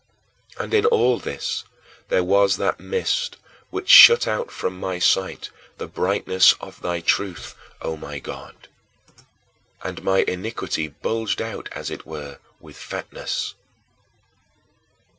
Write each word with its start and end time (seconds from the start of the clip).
And 0.57 0.73
in 0.73 0.87
all 0.87 1.19
this 1.19 1.63
there 2.09 2.23
was 2.23 2.57
that 2.57 2.79
mist 2.79 3.37
which 3.69 3.87
shut 3.87 4.27
out 4.27 4.49
from 4.49 4.79
my 4.79 4.97
sight 4.97 5.51
the 5.77 5.85
brightness 5.85 6.53
of 6.59 6.81
thy 6.81 7.01
truth, 7.01 7.53
O 7.83 7.95
my 7.95 8.17
God; 8.17 8.67
and 9.83 10.01
my 10.03 10.23
iniquity 10.27 10.87
bulged 10.87 11.39
out, 11.39 11.69
as 11.73 11.91
it 11.91 12.03
were, 12.07 12.39
with 12.59 12.77
fatness! 12.77 13.53